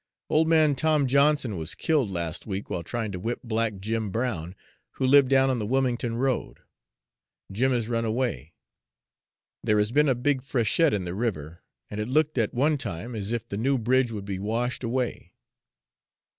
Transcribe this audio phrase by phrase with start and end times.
[0.31, 4.55] Old man Tom Johnson was killed last week while trying to whip black Jim Brown,
[4.93, 6.61] who lived down on the Wilmington Road.
[7.51, 8.55] Jim has run away.
[9.63, 11.59] There has been a big freshet in the river,
[11.91, 15.33] and it looked at one time as if the new bridge would be washed away.